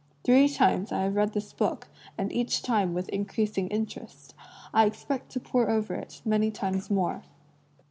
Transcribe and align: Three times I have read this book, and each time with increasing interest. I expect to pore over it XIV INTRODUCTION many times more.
Three 0.23 0.49
times 0.49 0.91
I 0.91 1.03
have 1.03 1.13
read 1.15 1.33
this 1.33 1.53
book, 1.53 1.87
and 2.17 2.33
each 2.33 2.63
time 2.63 2.95
with 2.95 3.07
increasing 3.09 3.67
interest. 3.67 4.33
I 4.73 4.87
expect 4.87 5.29
to 5.33 5.39
pore 5.39 5.69
over 5.69 5.93
it 5.93 6.07
XIV 6.07 6.15
INTRODUCTION 6.25 6.29
many 6.31 6.49
times 6.49 6.89
more. 6.89 7.21